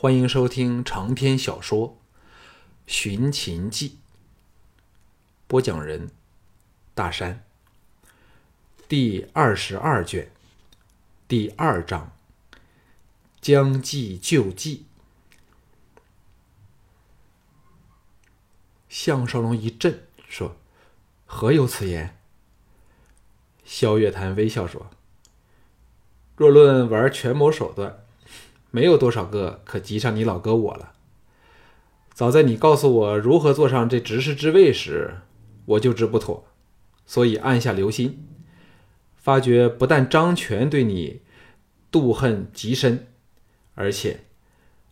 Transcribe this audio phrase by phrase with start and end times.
[0.00, 1.88] 欢迎收听长篇小说
[2.86, 3.88] 《寻秦记》，
[5.48, 6.12] 播讲人：
[6.94, 7.44] 大山。
[8.86, 10.30] 第二十二卷，
[11.26, 12.12] 第二章：
[13.40, 14.86] 将计就计。
[18.88, 20.54] 项少龙一震，说
[21.26, 22.16] ：“何有此言？”
[23.66, 24.90] 萧月潭微笑说
[26.38, 27.98] ：“若论玩权谋手段。”
[28.70, 30.92] 没有多少个可及上你老哥我了。
[32.12, 35.18] 早在你告诉我如何坐上这执事之位时，
[35.66, 36.46] 我就知不妥，
[37.06, 38.26] 所以暗下留心，
[39.16, 41.20] 发觉不但张全对你
[41.92, 43.06] 妒恨极深，
[43.74, 44.20] 而且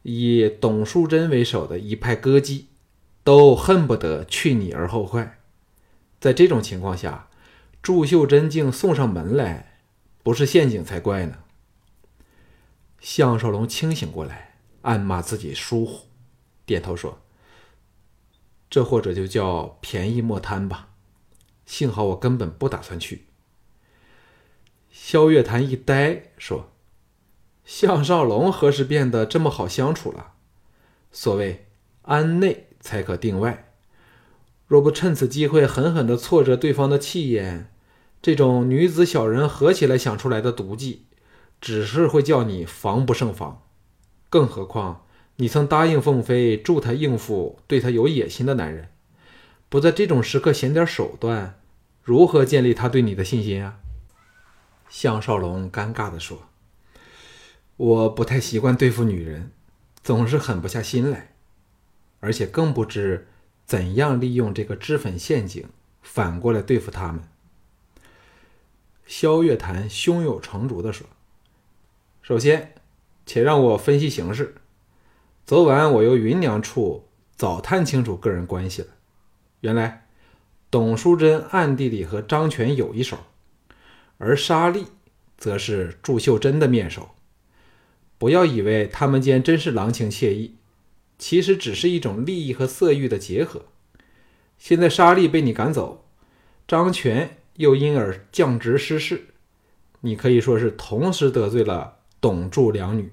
[0.03, 2.69] 以董淑贞为首的一派歌姬
[3.25, 5.41] 都恨不得去你而后快。
[6.21, 7.29] 在这种情况下，
[7.83, 9.81] 祝秀珍竟送上门来，
[10.23, 11.39] 不是陷阱才怪呢。
[13.01, 16.07] 项少龙清醒过来，暗骂自己疏忽，
[16.65, 17.21] 点头说
[18.69, 20.91] ：“这或者就叫便宜莫贪吧。
[21.65, 23.27] 幸好我根本不打算去。”
[24.91, 26.73] 萧月潭一呆，说
[27.65, 30.33] ：“项少龙何时变得这么好相处了？
[31.13, 31.67] 所谓
[32.03, 33.73] 安内才可定外，
[34.67, 37.71] 若不趁此机会狠狠的挫折对方的气焰，
[38.21, 41.07] 这种女子小人合起来想出来的毒计。”
[41.67, 43.61] 只是会叫你防不胜防，
[44.31, 48.91] 更何况你曾答应凤飞助他应付对他有野心的男人，
[49.69, 51.59] 不在这种时刻显点手段，
[52.05, 53.81] 如何建立他对你的信心啊？
[54.89, 56.43] 项少龙尴尬地说
[57.77, 59.51] ：“我不太习惯对付女人，
[60.05, 61.35] 总是狠不下心来，
[62.21, 63.27] 而且更不知
[63.65, 65.69] 怎样利用这个脂粉陷阱
[66.01, 67.25] 反过来对付他们。”
[69.05, 71.05] 萧月潭胸有成竹地说。
[72.27, 72.75] 首先，
[73.25, 74.57] 且让我分析形势。
[75.47, 78.89] 昨晚我由芸娘处早探清楚个人关系了。
[79.61, 80.09] 原来，
[80.69, 83.17] 董淑贞暗地里和张全有一手，
[84.19, 84.87] 而沙莉
[85.39, 87.11] 则是祝秀珍的面首。
[88.19, 90.57] 不要以为他们间真是郎情妾意，
[91.21, 93.67] 其实只是一种利益和色欲的结合。
[94.59, 96.05] 现在沙莉被你赶走，
[96.67, 99.27] 张全又因而降职失势，
[100.01, 101.96] 你可以说是同时得罪了。
[102.27, 103.13] 董祝两女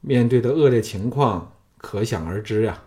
[0.00, 2.82] 面对的恶劣情况可想而知呀。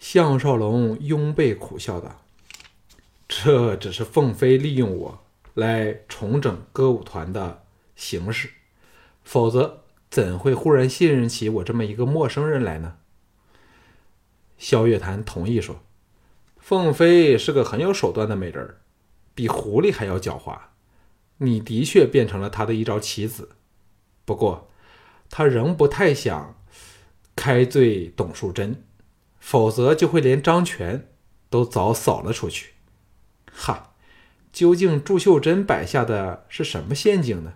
[0.00, 2.22] 项少龙拥背苦笑道
[3.28, 5.20] ：“这只是凤飞利用我
[5.54, 7.62] 来重整歌舞团的
[7.94, 8.50] 形式，
[9.22, 12.96] 否则怎会忽然信任起我这么一个陌生人来呢？”
[14.58, 15.80] 萧月潭同意说
[16.58, 18.74] ：“凤飞是个很有手段的美人，
[19.36, 20.58] 比狐狸还要狡猾。”
[21.42, 23.50] 你的确变成了他的一招棋子，
[24.24, 24.70] 不过
[25.28, 26.56] 他仍不太想
[27.34, 28.82] 开罪董树贞，
[29.38, 31.08] 否则就会连张全
[31.50, 32.74] 都早扫了出去。
[33.52, 33.94] 哈，
[34.52, 37.54] 究竟祝秀珍摆下的是什么陷阱呢？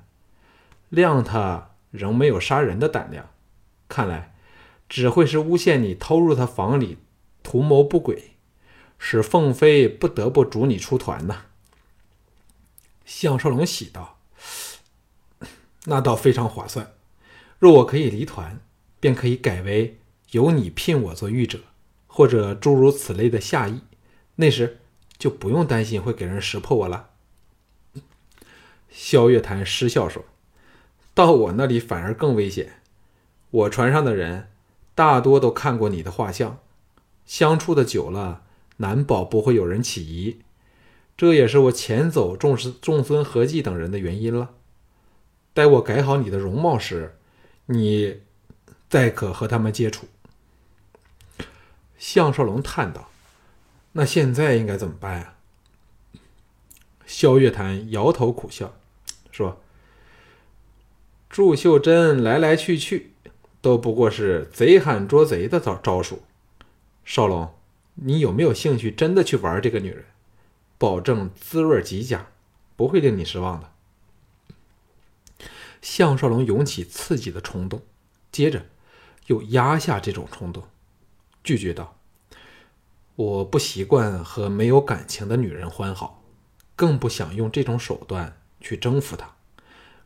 [0.93, 3.31] 谅他仍没有杀人的胆量，
[3.89, 4.35] 看来
[4.89, 6.99] 只会是诬陷你偷入他房里，
[7.43, 8.37] 图谋不轨，
[8.99, 11.46] 使凤飞不得不逐你出团呢。
[13.07, 14.19] 项少龙喜道
[15.87, 16.93] ：“那倒非常划算。
[17.59, 18.61] 若我可以离团，
[19.01, 20.01] 便可以改为
[20.33, 21.61] 由你聘我做御者，
[22.09, 23.81] 或者诸如此类的下意。
[24.35, 24.81] 那时
[25.17, 27.11] 就不用担心会给人识破我了。
[28.91, 30.25] ”萧月潭失笑说
[31.15, 32.83] ：“到我那里反而更危险。
[33.51, 34.51] 我船上的人
[34.95, 36.59] 大多都看过你的画像，
[37.25, 38.43] 相处的久了，
[38.79, 40.41] 难保不会有人起疑。”
[41.17, 44.55] 这也是我遣走众师众孙合计等人的原因了。
[45.55, 47.17] 待我改好你的容貌时，
[47.67, 48.21] 你
[48.91, 50.07] 再可和他们接触。
[51.97, 53.09] 项少龙叹道
[53.93, 55.37] ：“那现在应该怎么办啊？”
[57.07, 58.77] 萧月潭摇头苦笑，
[59.31, 59.63] 说
[61.31, 63.13] ：“祝秀珍来来去去，
[63.63, 66.23] 都不过是贼喊捉贼的招招数。
[67.07, 67.55] 少龙，
[67.95, 70.05] 你有没有兴趣真的去玩这个女人？”
[70.79, 72.29] 保证滋味极佳，
[72.77, 73.73] 不会令你失望的。
[75.81, 77.83] 项少龙涌起刺激的冲动，
[78.33, 78.67] 接着
[79.27, 80.65] 又压下这种冲动，
[81.45, 81.97] 拒绝道
[83.15, 86.23] ：“我不习惯和没有感情的女人欢好，
[86.75, 89.37] 更不想用这种手段去征服她。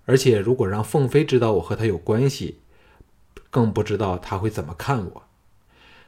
[0.05, 2.61] 而且，如果让凤飞知道我和她有关系，
[3.49, 5.23] 更不知道她会怎么看我。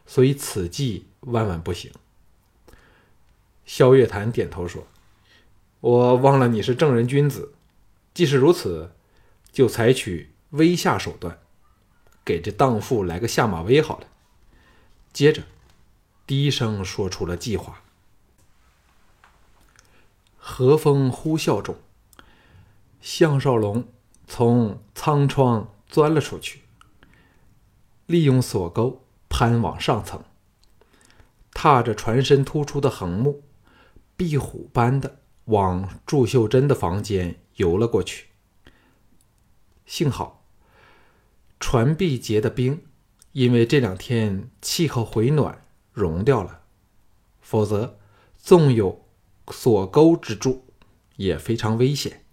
[0.07, 1.91] 所以，此计万万不行。”
[3.65, 4.87] 萧月潭点头说
[5.81, 7.55] ：“我忘了你是正人君子，
[8.13, 8.93] 即使如此，
[9.51, 11.39] 就采取威吓手段，
[12.25, 14.07] 给这荡妇来个下马威好了。
[15.13, 15.43] 接着，
[16.27, 17.83] 低声说出了计划。
[20.37, 21.77] 和风呼啸中，
[23.01, 23.87] 项少龙
[24.27, 26.63] 从舱窗钻了出去，
[28.07, 30.23] 利用索钩攀往上层，
[31.53, 33.43] 踏着船身突出的横木，
[34.23, 38.29] 壁虎般的往祝秀珍的房间游了过去。
[39.87, 40.45] 幸好，
[41.59, 42.83] 船壁结的冰，
[43.33, 46.63] 因为这两天气候回暖，融掉了，
[47.41, 47.99] 否则
[48.37, 49.01] 纵有。
[49.51, 50.65] 锁钩之助
[51.17, 52.25] 也非常危险，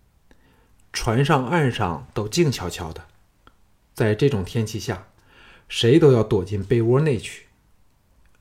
[0.94, 3.08] 船上岸上都静悄悄的，
[3.96, 5.08] 在这种天气下，
[5.68, 7.48] 谁都要躲进被窝内去。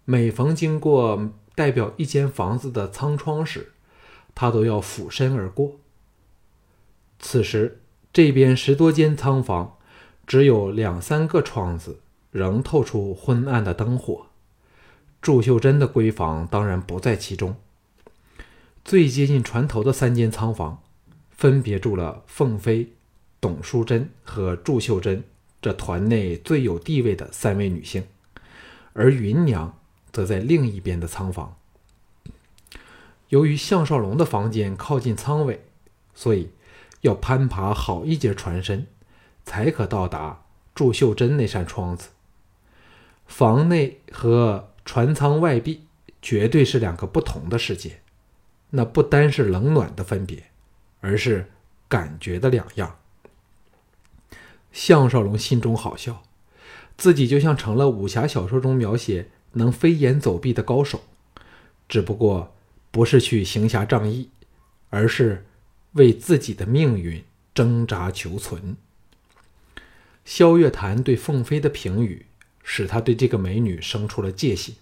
[0.04, 3.72] 每逢经过代表一间房子的舱窗时，
[4.32, 5.80] 他都要俯身而过。
[7.18, 7.80] 此时，
[8.12, 9.76] 这边十多间仓房，
[10.24, 11.98] 只有两三个窗子
[12.30, 14.26] 仍透出昏暗的灯火。
[15.20, 17.56] 祝秀珍的闺房当然不在其中。
[18.84, 20.80] 最接近船头的三间仓房，
[21.32, 22.92] 分别住了凤飞、
[23.40, 25.24] 董淑贞和祝秀珍
[25.60, 28.04] 这团内最有地位的三位女性，
[28.92, 29.76] 而芸娘
[30.18, 31.56] 则在另一边的仓房。
[33.28, 35.64] 由于项少龙的房间靠近舱尾，
[36.12, 36.50] 所以
[37.02, 38.88] 要攀爬好一截船身，
[39.44, 40.42] 才可到达
[40.74, 42.08] 祝秀珍那扇窗子。
[43.28, 45.84] 房内和船舱外壁
[46.20, 48.00] 绝对是两个不同的世界。
[48.70, 50.46] 那不单是冷暖的分别，
[51.00, 51.48] 而是
[51.86, 52.96] 感觉的两样。
[54.72, 56.24] 项少龙心中好笑，
[56.96, 61.02] 自己就像成了武侠小说中描写能飞檐走壁的高手，
[61.88, 62.54] 只不过
[62.90, 64.30] 不是去行侠仗义，
[64.90, 65.46] 而是
[65.92, 67.24] 为自己的命运
[67.54, 68.76] 挣扎求存。
[70.24, 72.26] 萧月潭对凤飞的评语，
[72.62, 74.74] 使他对这个美女生出了戒心。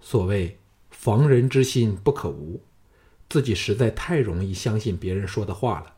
[0.00, 0.58] 所谓
[0.90, 2.60] 防人之心不可无。
[3.28, 5.94] 自己实在太容易相信别人说的话了，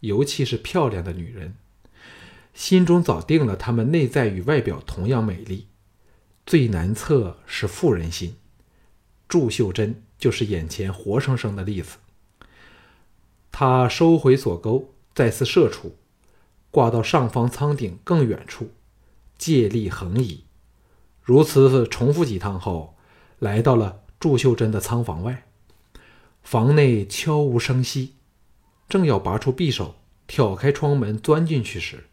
[0.00, 1.54] 尤其是漂亮的女人，
[2.54, 5.66] 心中早定了她们内在与外表同样美丽。
[6.48, 8.34] 最难测是妇人心，
[9.28, 11.98] 祝秀珍就是眼前活生生的例子。
[13.52, 15.94] 他收回锁钩，再次射出，
[16.70, 18.70] 挂到上方舱顶更远处，
[19.36, 20.44] 借力横移。
[21.20, 22.96] 如此重复几趟后，
[23.38, 25.46] 来到了祝秀珍的仓房外。
[26.42, 28.14] 房内悄无声息，
[28.88, 29.96] 正要拔出匕首
[30.26, 32.06] 挑开窗门钻进去时，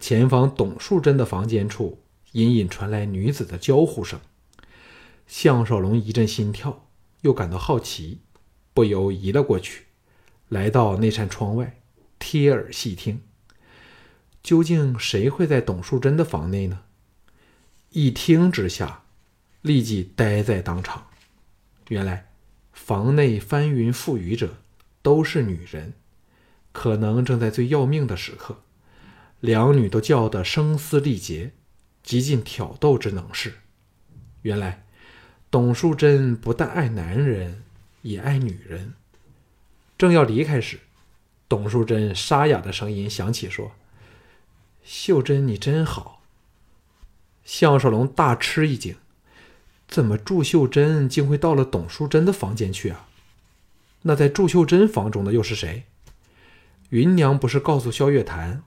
[0.00, 2.00] 前方董树贞的房间处
[2.36, 4.20] 隐隐传来女子的娇呼声。
[5.26, 6.86] 项少龙一阵心跳，
[7.22, 8.20] 又感到好奇，
[8.74, 9.86] 不由移了过去，
[10.48, 11.80] 来到那扇窗外，
[12.18, 13.22] 贴耳细听。
[14.42, 16.82] 究竟谁会在董树贞的房内呢？
[17.90, 19.04] 一听之下，
[19.62, 21.06] 立即呆在当场。
[21.88, 22.28] 原来。
[22.72, 24.58] 房内翻云覆雨者
[25.00, 25.94] 都是女人，
[26.72, 28.60] 可能正在最要命的时刻，
[29.40, 31.52] 两女都叫得声嘶力竭，
[32.06, 33.52] 极尽挑逗之能事。
[34.42, 34.84] 原来，
[35.50, 37.64] 董淑贞不但爱男人，
[38.02, 38.94] 也爱女人。
[39.98, 40.78] 正要离开时，
[41.48, 43.72] 董淑贞沙哑的声音响起，说
[44.84, 46.22] ：“秀珍，你真好。”
[47.44, 48.94] 项少龙大吃一惊。
[49.88, 53.08] 怎么祝秀珍竟会到了董淑贞的房间去啊？
[54.02, 55.84] 那在祝秀珍房中的又是谁？
[56.90, 58.62] 芸娘不是告诉萧月潭，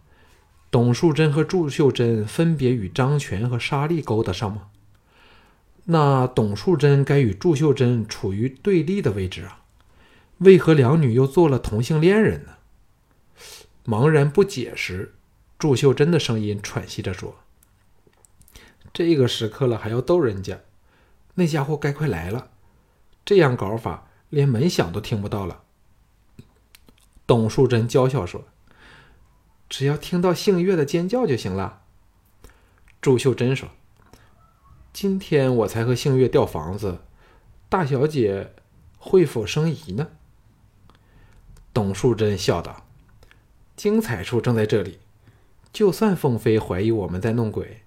[0.71, 4.67] 董淑贞和祝秀珍分别与张全和沙莉勾搭上吗？
[5.85, 9.63] 那董淑贞该与祝秀珍处于对立的位置啊？
[10.37, 12.51] 为何两女又做了同性恋人呢？
[13.85, 15.15] 茫然不解时，
[15.57, 17.39] 祝秀珍的声音喘息着说
[18.93, 20.59] ：“这个时刻了，还要逗人家？”
[21.33, 22.51] 那家伙该快来了，
[23.25, 25.63] 这样搞法连门响都听不到了。
[27.25, 28.45] 董淑贞娇笑说
[29.69, 31.83] ：“只要听到杏月的尖叫就行了。”
[32.99, 33.69] 祝秀珍说
[34.91, 36.99] ：“今天我才和杏月调房子，
[37.69, 38.53] 大小姐
[38.97, 40.09] 会否生疑呢？”
[41.73, 42.85] 董淑贞笑道
[43.77, 44.99] ：“精彩处正在这里。
[45.71, 47.83] 就算凤飞怀疑我们在弄鬼，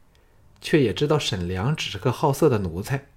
[0.61, 3.09] 却也知道沈良只是个好色的奴才。”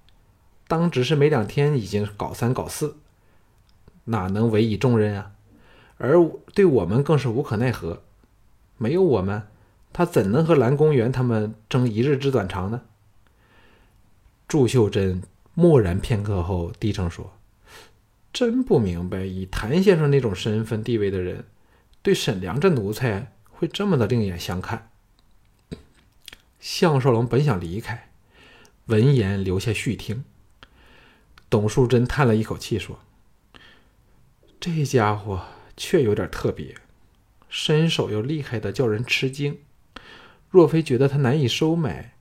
[0.67, 2.97] 当只是没两天，已经搞三搞四，
[4.05, 5.31] 哪能委以重任啊？
[5.99, 6.19] 而
[6.55, 8.01] 对我们更是无可奈何。
[8.77, 9.47] 没有我们，
[9.93, 12.81] 他怎能和蓝公园他们争一日之短长呢？
[14.47, 15.21] 祝秀珍
[15.53, 17.33] 默然片刻后，低声说
[18.33, 21.45] ：“真不明白，以谭先生那种身份地位的人，
[22.01, 24.89] 对沈良这奴才会这么的另眼相看。”
[26.59, 28.09] 项少龙本想离开，
[28.87, 30.23] 闻言留下续听。
[31.49, 32.99] 董树贞叹了一口气说
[34.59, 35.45] ：“这家伙
[35.77, 36.75] 确有点特别，
[37.57, 39.59] 身手又厉害的叫人吃惊。
[40.49, 42.15] 若非觉得他难以收买，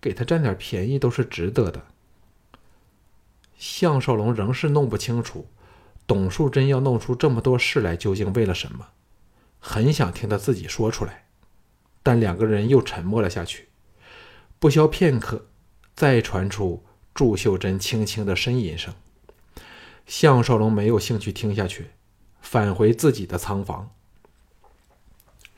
[0.00, 1.86] 给他占点便宜都是值得的。”
[3.56, 5.46] 项少龙仍是弄不清楚，
[6.04, 8.88] 董树贞要弄出这么多事来究竟为了什么，
[9.60, 11.26] 很想听他自己说出来，
[12.02, 13.68] 但两个人又沉默了下去。
[14.58, 15.46] 不消片刻，
[15.94, 16.84] 再传出
[17.14, 18.92] 祝秀珍轻轻的呻吟声。
[20.06, 21.90] 项少龙没有兴趣听下去，
[22.40, 23.92] 返回自己的仓房。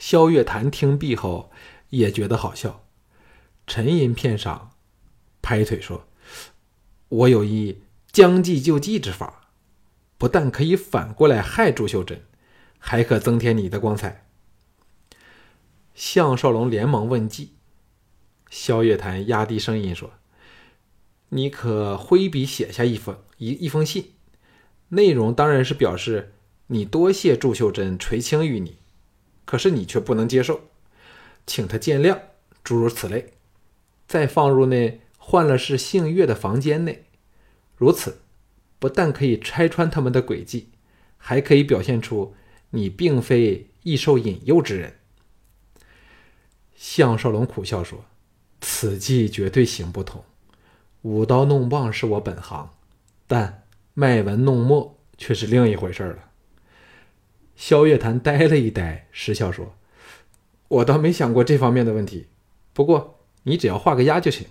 [0.06, 1.50] 萧月潭听毕后
[1.88, 2.84] 也觉得好笑，
[3.66, 4.72] 沉吟片上，
[5.40, 6.06] 拍腿说
[7.08, 7.78] ：“我有一。”
[8.12, 9.48] 将计就计之法，
[10.18, 12.22] 不但可以反过来害朱秀珍，
[12.78, 14.26] 还可增添你的光彩。
[15.94, 17.54] 项少龙连忙问计，
[18.50, 20.12] 萧月潭压低声音说
[21.30, 24.12] ：“你可挥笔写下一封一一封信，
[24.90, 26.34] 内容当然是表示
[26.66, 28.76] 你多谢祝秀珍垂青于你，
[29.44, 30.62] 可是你却不能接受，
[31.46, 32.18] 请他见谅，
[32.62, 33.34] 诸如此类，
[34.06, 37.04] 再放入那换了是姓岳的房间内。”
[37.76, 38.20] 如此，
[38.78, 40.68] 不但可以拆穿他们的诡计，
[41.16, 42.34] 还可以表现出
[42.70, 44.98] 你并非易受引诱之人。
[46.74, 48.04] 项少龙苦笑说
[48.60, 50.24] ：“此计绝对行不通。
[51.02, 52.70] 舞刀弄棒是我本行，
[53.26, 56.30] 但卖文弄墨却是另一回事了。”
[57.56, 59.74] 萧月潭呆了一呆，失笑说
[60.68, 62.28] ：“我倒没想过这方面的问题。
[62.72, 64.46] 不过你只要画个押就行，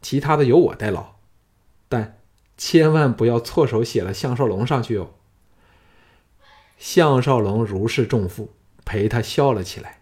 [0.00, 1.16] 其他的由我代劳。
[1.88, 2.14] 但……”
[2.60, 5.10] 千万不要错手写了项少龙上去哦。
[6.76, 8.52] 项少龙如释重负，
[8.84, 10.00] 陪他笑了起来。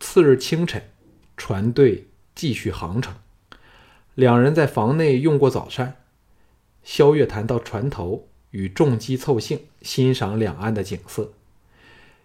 [0.00, 0.82] 次日清晨，
[1.36, 3.16] 船队继续航程，
[4.14, 5.96] 两人在房内用过早膳。
[6.82, 11.32] 萧月潭到船头与重机凑兴，欣赏两岸的景色。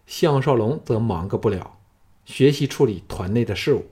[0.05, 1.77] 项少龙则忙个不了，
[2.25, 3.89] 学习处理团内的事务。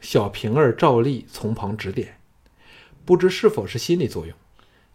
[0.00, 2.18] 小平儿照例从旁指点。
[3.04, 4.36] 不知是否是心理作用，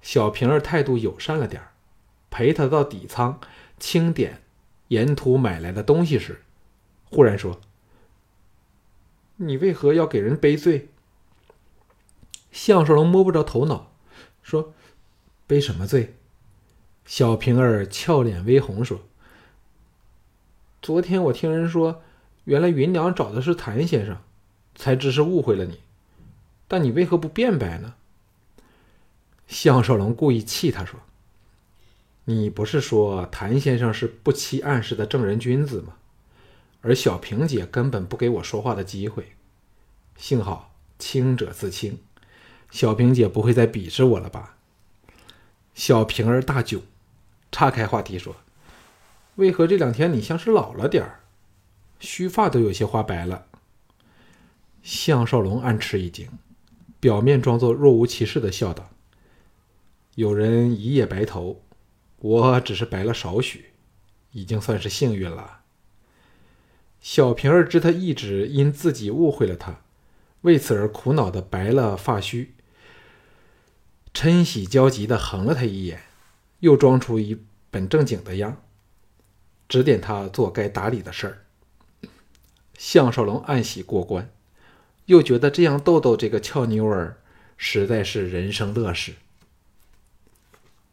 [0.02, 1.72] 小平儿态度友善了点儿，
[2.30, 3.42] 陪他到底仓
[3.78, 4.42] 清点
[4.88, 6.42] 沿途买来的东西时，
[7.10, 7.60] 忽然说
[9.38, 10.90] ：“你为何要给人背罪？”
[12.54, 13.92] 项少龙摸不着头脑，
[14.42, 14.74] 说
[15.46, 16.15] ：“背什么罪？”
[17.06, 19.00] 小平儿俏脸微红，说
[20.82, 22.02] ：“昨天我听人说，
[22.46, 24.18] 原来云娘找的是谭先生，
[24.74, 25.80] 才知是误会了你，
[26.68, 27.94] 但你为何不辩白呢？”
[29.48, 31.00] 项少龙故意气他说
[32.26, 35.94] ：“你不是说谭先生是不期暗示的正人君子吗？
[36.82, 39.34] 而小平姐根本不给我说话的机会。
[40.18, 42.00] 幸好清者自清，
[42.72, 44.58] 小平姐不会再鄙视我了吧？”
[45.76, 46.80] 小平儿大窘，
[47.56, 48.36] 岔开话题说
[49.36, 51.22] ：“为何这两天你像是老了点儿，
[52.02, 53.46] 须发都有些花白了？”
[54.84, 56.30] 项少龙暗吃一惊，
[57.00, 58.90] 表面装作若无其事的笑道。
[60.16, 61.62] 有人一夜白头，
[62.18, 63.68] 我只是白了少许，
[64.34, 65.62] 已经算是幸运了。
[67.00, 69.80] 小平儿知他一直因自己误会了他，
[70.42, 72.54] 为此而苦恼的白了发须，
[74.14, 76.02] 嗔喜交集的横了他一眼，
[76.60, 78.64] 又装出一本正经的样，
[79.68, 81.46] 指点他做该打理的事儿。
[82.78, 84.30] 项少龙暗喜过关，
[85.06, 87.22] 又觉得这样逗逗这个俏妞儿，
[87.58, 89.14] 实在是人生乐事。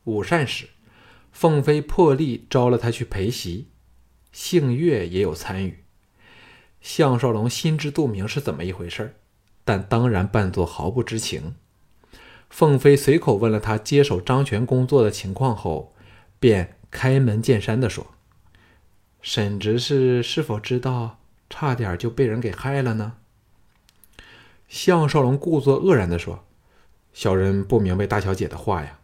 [0.04, 0.68] 午膳时，
[1.32, 3.68] 凤飞破例招了他去陪席，
[4.32, 5.84] 杏月也有参与。
[6.80, 9.14] 项少龙心知肚明是怎么一回事儿
[9.64, 11.54] 但当然扮作毫不知情。
[12.52, 15.94] 凤飞随口问了他接手张权工作的情况后，
[16.38, 18.08] 便开门见山地说
[19.22, 21.18] ：“沈执事是否知道，
[21.48, 23.14] 差点就被人给害了呢？”
[24.68, 26.44] 项少龙故作愕然地说
[27.14, 29.00] ：“小人不明白大小姐的话呀。”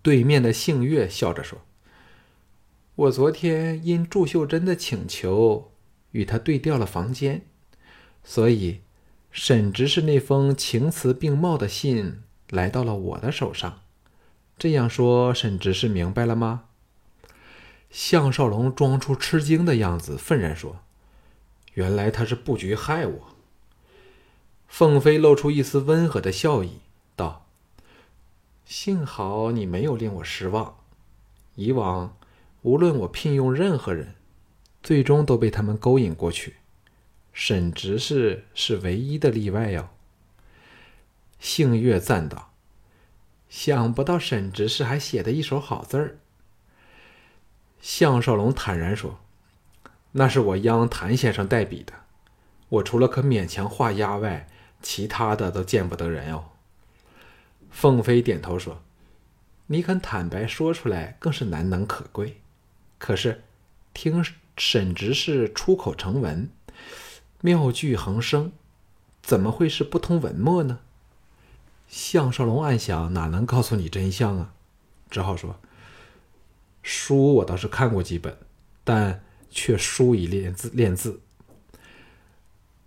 [0.00, 1.60] 对面的杏月笑着说
[2.96, 5.70] ：“我昨天因祝秀珍的请求，
[6.12, 7.42] 与她对调了房间，
[8.24, 8.80] 所以
[9.38, 13.82] 沈执事那封情辞并茂的信来到了我的手上。
[14.56, 16.64] 这样说，沈执事明白了吗？”
[17.92, 20.78] 项少龙装出吃惊的样子，愤然说
[21.74, 23.28] ：“原来他是布局害我。”
[24.68, 26.78] 凤飞露出一丝温和的笑意，
[27.14, 27.46] 道。
[28.64, 30.76] 幸好你没有令我失望。
[31.56, 32.16] 以往，
[32.62, 34.14] 无论我聘用任何人，
[34.82, 36.56] 最终都被他们勾引过去。
[37.38, 39.90] 沈执事是唯一的例外哟。
[41.38, 42.54] 杏月赞道
[43.50, 46.16] ：“想不到沈执事还写的一手好字儿。”
[47.78, 49.20] 项少龙坦然说
[50.12, 51.92] ：“那是我央谭先生代笔的，
[52.70, 54.48] 我除了可勉强画押外，
[54.80, 56.52] 其他的都见不得人哦。”
[57.70, 58.82] 凤飞点头说
[59.68, 62.40] ：“你肯坦白说出来，更是难能可贵。
[62.96, 63.44] 可是，
[63.92, 64.24] 听
[64.56, 66.48] 沈执事出口成文，
[67.40, 68.52] 妙句横生，
[69.22, 70.80] 怎么会是不通文墨呢？”
[71.88, 74.54] 项少龙暗想：“哪能告诉你真相啊？”
[75.10, 75.60] 只好说。
[76.82, 78.38] 书我倒是看过几本，
[78.84, 80.70] 但却疏于练字。
[80.72, 81.20] 练字。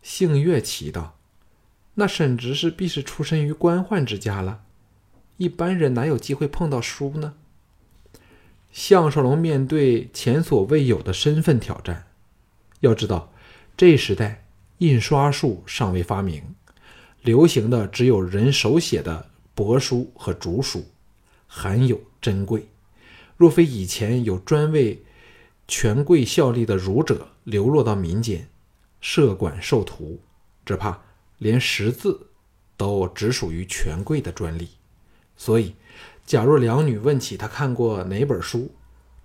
[0.02, 1.18] 幸月奇道
[1.96, 4.64] ：“那沈执事必是出身于官宦之家了，
[5.38, 7.36] 一般人哪有机会碰到书呢？”
[8.72, 12.08] 项少龙面对前所未有的身份挑战，
[12.82, 13.34] 要知道，
[13.80, 14.46] 这时代
[14.80, 16.44] 印刷术尚未发明，
[17.22, 20.86] 流行的只有人手写的帛书和竹书，
[21.48, 22.68] 罕有珍贵。
[23.38, 25.02] 若非以前有专为
[25.66, 28.50] 权贵效力的儒者流落到民间，
[29.00, 30.20] 设馆授徒，
[30.66, 31.02] 只怕
[31.38, 32.28] 连识字
[32.76, 34.68] 都只属于权贵的专利。
[35.38, 35.74] 所以，
[36.26, 38.76] 假若两女问起他看过哪本书，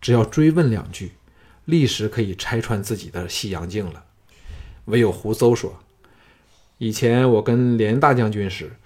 [0.01, 1.11] 只要追问两句，
[1.65, 4.05] 立时可以拆穿自己的西洋镜了。
[4.87, 5.81] 唯有胡诌说
[6.79, 8.77] ：“以前我跟连大将军时，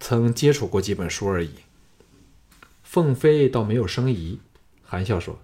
[0.00, 1.50] 曾接触过几本书而已。”
[2.82, 4.40] 凤飞倒没有生疑。
[4.82, 5.40] 含笑说：“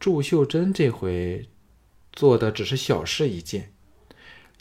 [0.00, 1.48] 祝秀珍这回
[2.12, 3.72] 做的只是小事一件，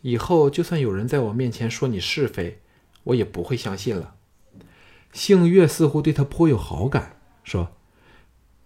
[0.02, 2.60] 以后就算有人在我面前说你是非，
[3.06, 4.16] 我也不会相信了。”
[5.14, 7.72] 幸月似乎对他颇有好感，说：“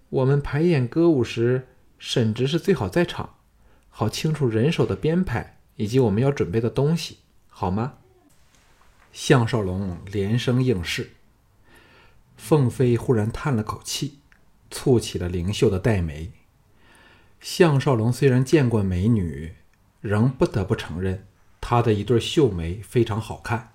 [0.09, 1.67] 我们排演歌舞时，
[1.99, 3.35] 沈执是最好在场，
[3.89, 7.93] 好清楚人手的编排以及我们要准备的东西，好吗？”
[9.11, 11.13] 项少龙连声应是。
[12.37, 14.19] 凤飞忽然叹了口气。
[14.71, 16.31] 蹙起了灵秀的黛眉。
[17.41, 19.55] 项少龙虽然见过美女，
[19.99, 21.25] 仍不得不承认，
[21.59, 23.73] 她的一对秀眉非常好看，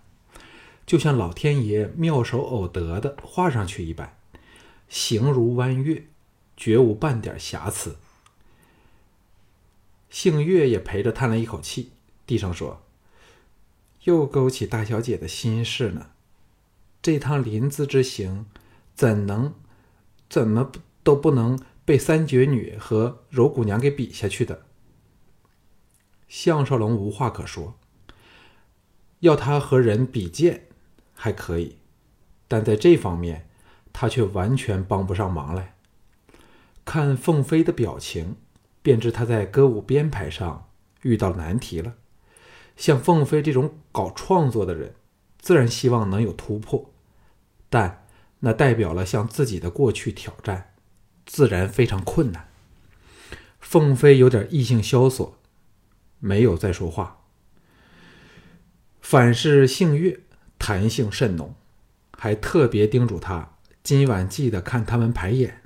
[0.87, 4.17] 就像老天爷妙手偶得的画上去一般，
[4.89, 6.05] 形如弯月，
[6.57, 7.97] 绝无半点瑕疵。
[10.15, 11.91] 杏月也陪着叹了一口气，
[12.25, 12.85] 低声说
[14.05, 16.13] ：“又勾起大小姐的心事呢。
[17.03, 18.47] 这趟临淄之行，
[18.95, 19.53] 怎能？”
[20.31, 20.71] 怎么
[21.03, 24.65] 都不能被三绝女和柔姑娘给比下去的。
[26.29, 27.77] 项少龙无话可说，
[29.19, 30.69] 要他和人比剑
[31.13, 31.79] 还可以，
[32.47, 33.49] 但在这方面
[33.93, 35.75] 他却完全帮不上忙来。
[36.85, 38.37] 看凤飞的表情，
[38.85, 40.69] 便知他在歌舞编排上
[41.03, 41.95] 遇到难题了。
[42.77, 44.95] 像凤飞这种搞创作的人，
[45.41, 46.93] 自然希望能有突破，
[47.69, 48.03] 但。
[48.41, 50.75] 那代表了向自己的过去挑战，
[51.25, 52.51] 自然非常困难。
[53.59, 55.39] 凤飞有点意兴萧索，
[56.19, 57.23] 没有再说话。
[59.01, 60.21] 反是性月
[60.59, 61.55] 弹性甚浓，
[62.19, 65.63] 还特别叮嘱他今晚记得看他们排演。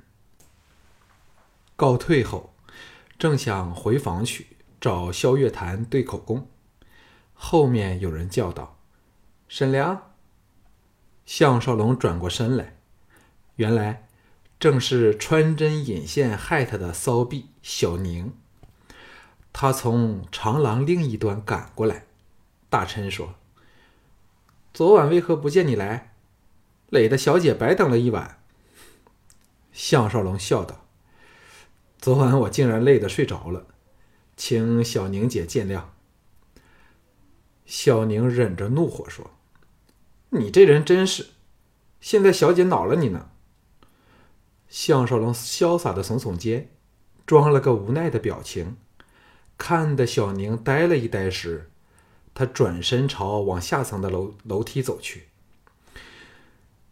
[1.75, 2.48] 告退后，
[3.19, 4.47] 正想回房去
[4.79, 6.47] 找萧月潭对口供，
[7.33, 8.79] 后面有人叫道
[9.49, 10.13] ：“沈良。”
[11.27, 12.77] 项少龙转过身来，
[13.57, 14.07] 原来
[14.57, 18.33] 正是穿针引线害他的骚婢小宁。
[19.51, 22.05] 他从长廊另一端赶过来，
[22.69, 23.35] 大臣说
[24.73, 26.13] ：“昨晚为何不见你来？
[26.89, 28.39] 累得小姐白等了一晚。”
[29.73, 30.85] 项少龙笑道
[31.99, 33.67] ：“昨晚我竟然累得睡着了，
[34.37, 35.83] 请小宁姐见谅。”
[37.65, 39.31] 小宁忍着怒火说。
[40.29, 41.31] 你这人真是，
[41.99, 43.29] 现在小姐恼了你呢。
[44.67, 46.69] 项少龙潇洒的耸耸肩，
[47.25, 48.77] 装了个无奈的表情，
[49.57, 51.69] 看得小宁呆了一呆时，
[52.33, 55.29] 他转身朝往下层的楼楼梯走去。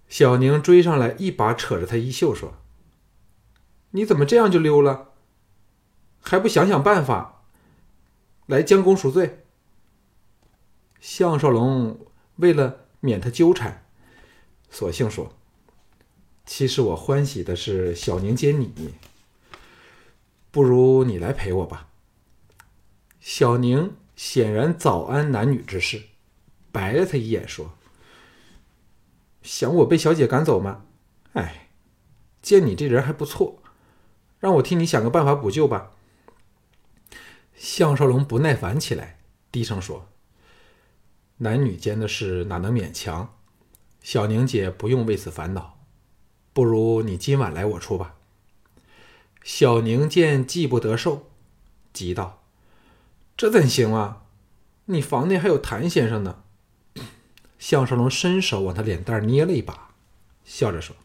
[0.10, 2.56] 小宁追上来，一把扯着他衣袖说
[3.98, 5.10] ：“你怎么这样就溜了？
[6.22, 7.44] 还不想想办法
[8.46, 9.44] 来将功赎罪？”
[11.02, 12.00] 项少龙
[12.38, 12.86] 为了。
[13.00, 13.86] 免他纠缠，
[14.72, 15.32] 索性说
[16.48, 18.96] ：“其实我欢喜的是小宁接你，
[20.50, 21.90] 不如你来陪我吧。”
[23.22, 26.02] 小宁显然早安男女之事，
[26.72, 27.74] 白了他一眼说
[29.44, 30.86] ：“想我被小姐赶走吗？
[31.34, 31.70] 哎，
[32.42, 33.62] 见你这人还不错，
[34.39, 35.91] 让我替你想个办法补救吧。”
[37.56, 39.19] 项少龙不耐烦起来，
[39.52, 40.08] 低声说
[41.38, 43.34] ：“男女间的事哪能勉强？
[44.02, 45.80] 小宁姐不用为此烦恼，
[46.54, 48.15] 不如你今晚来我处吧。”
[49.43, 51.30] 小宁见计不得受，
[51.93, 52.43] 急道
[53.36, 54.23] ：“这怎行啊？
[54.86, 56.43] 你房内还有谭先生呢。”
[57.58, 59.95] 项少龙伸手往他脸蛋捏了一把，
[60.45, 60.95] 笑着说：“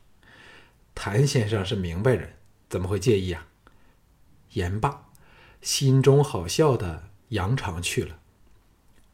[0.95, 2.35] 谭先生是明白人，
[2.73, 3.47] 怎么会介意啊？”
[4.55, 5.09] 言罢，
[5.61, 8.19] 心中好笑的扬长去了。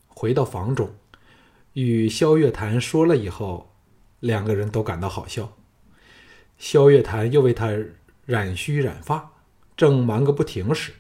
[0.07, 0.95] 回到房中，
[1.73, 3.75] 与萧月潭说了以后，
[4.21, 5.57] 两个人都感到好笑。
[6.57, 7.71] 萧月潭又为他
[8.25, 9.33] 染须染发，
[9.77, 10.93] 正忙个不停时，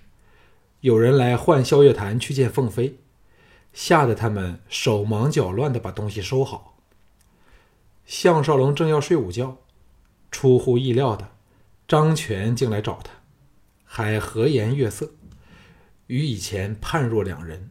[0.80, 2.98] 有人来唤萧月潭去见凤飞。
[3.72, 6.78] 吓得他们手忙脚乱的把东西收好。
[8.04, 9.58] 项少龙正要睡午觉，
[10.30, 11.30] 出乎意料的，
[11.88, 13.10] 张全竟来找他，
[13.82, 15.10] 还和颜悦色，
[16.06, 17.70] 与以前判若两人。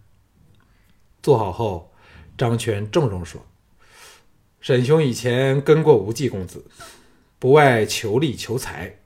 [1.22, 1.94] 坐好后，
[2.36, 3.46] 张全郑重说
[4.60, 6.66] ：“沈兄以前跟过无忌公子，
[7.38, 8.98] 不外求利求财，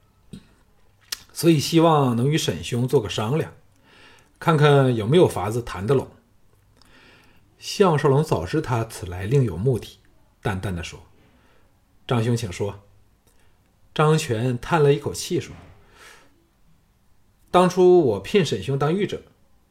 [1.34, 3.52] 所以希望能与沈兄做个商量，
[4.40, 6.08] 看看有没有法子谈得拢。”
[7.60, 10.00] 项少龙早知他此来另有目的，
[10.42, 11.02] 淡淡的说
[12.08, 12.80] ：“张兄，请说。”
[13.94, 15.56] 张全叹了一口气说
[17.52, 19.22] ：“当初我聘沈兄当御者，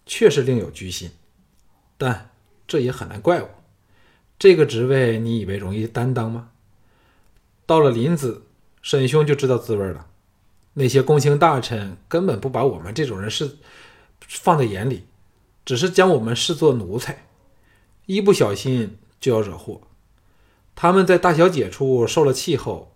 [0.06, 1.10] 确实另有居心，
[1.96, 2.30] 但
[2.66, 3.48] 这也很难怪我。
[4.38, 6.50] 这个职位你以为容易担当吗？
[7.66, 8.46] 到了林子，
[8.82, 10.06] 沈兄就知道滋味了。
[10.74, 13.58] 那些公卿大臣根本不把我们这种人是
[14.20, 15.06] 放在眼里，
[15.64, 17.26] 只是将我们视作奴才。”
[18.06, 19.82] 一不小心就要惹祸，
[20.74, 22.89] 他们在大小姐处受了气后，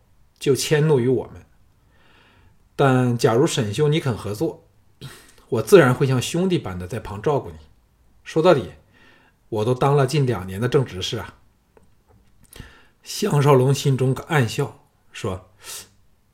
[0.45, 1.43] 就迁怒于我们。
[2.77, 4.69] 但假如沈兄你肯合作，
[5.49, 7.57] 我自然会像兄弟般的在旁照顾你。
[8.25, 8.73] 说到底，
[9.49, 11.39] 我都当了近两年的正执事啊。
[13.03, 15.49] 项少龙心中暗笑，说：“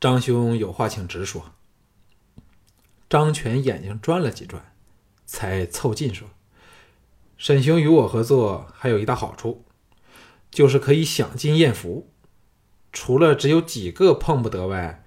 [0.01, 1.53] 张兄有话请直说。”
[3.09, 4.75] 张全眼睛转了几转，
[5.25, 6.27] 才凑近说。
[7.39, 9.65] 沈兄与我合作还有一大好处，
[10.51, 12.10] 就是可以享尽艳福。
[12.93, 15.05] 除了只有几个碰不得外，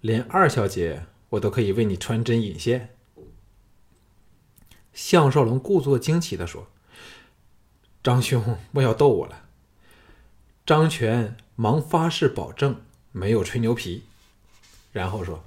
[0.00, 2.94] 连二小姐我都可以为你穿针引线。
[4.92, 6.68] 项少龙故作惊奇的说
[8.04, 9.46] ：“张兄莫要逗我了。”
[10.64, 14.04] 张全忙发誓保证没有吹牛皮，
[14.92, 15.44] 然后说：“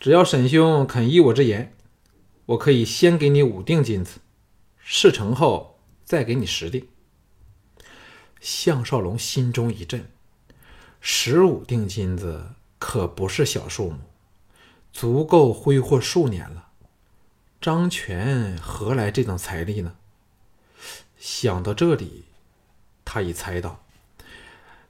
[0.00, 1.74] 只要沈兄肯依我之言，
[2.46, 4.20] 我可以先给你五锭金子。”
[4.82, 6.88] 事成后再给你十锭。
[8.40, 10.10] 项少龙心中一震，
[11.00, 13.98] 十五锭金子可不是小数目，
[14.92, 16.68] 足够挥霍数年了。
[17.60, 19.96] 张全何来这等财力呢？
[21.18, 22.24] 想到这里，
[23.04, 23.82] 他已猜到，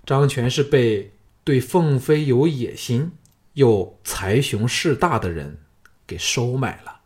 [0.05, 3.13] 张全是被对凤飞有野心
[3.55, 5.59] 又财雄势大的人
[6.07, 7.00] 给收买了。